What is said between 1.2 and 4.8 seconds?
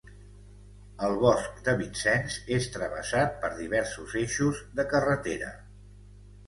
bosc de Vincennes és travessat per diversos eixos